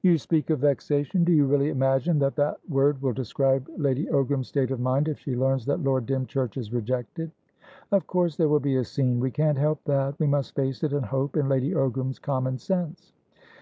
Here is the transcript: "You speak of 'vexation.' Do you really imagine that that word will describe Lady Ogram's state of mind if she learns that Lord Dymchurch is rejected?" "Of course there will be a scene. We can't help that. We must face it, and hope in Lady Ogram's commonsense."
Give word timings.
"You 0.00 0.16
speak 0.16 0.48
of 0.48 0.60
'vexation.' 0.60 1.22
Do 1.24 1.34
you 1.34 1.44
really 1.44 1.68
imagine 1.68 2.18
that 2.20 2.34
that 2.36 2.56
word 2.66 3.02
will 3.02 3.12
describe 3.12 3.68
Lady 3.76 4.06
Ogram's 4.06 4.48
state 4.48 4.70
of 4.70 4.80
mind 4.80 5.06
if 5.06 5.18
she 5.18 5.36
learns 5.36 5.66
that 5.66 5.84
Lord 5.84 6.06
Dymchurch 6.06 6.56
is 6.56 6.72
rejected?" 6.72 7.30
"Of 7.92 8.06
course 8.06 8.36
there 8.38 8.48
will 8.48 8.58
be 8.58 8.76
a 8.76 8.84
scene. 8.84 9.20
We 9.20 9.30
can't 9.30 9.58
help 9.58 9.84
that. 9.84 10.18
We 10.18 10.28
must 10.28 10.54
face 10.54 10.82
it, 10.82 10.94
and 10.94 11.04
hope 11.04 11.36
in 11.36 11.50
Lady 11.50 11.72
Ogram's 11.74 12.18
commonsense." 12.18 13.12